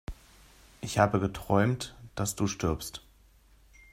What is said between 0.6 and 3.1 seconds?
Ich habe geträumt, dass du stirbst!